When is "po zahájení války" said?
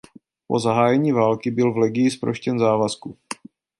0.47-1.51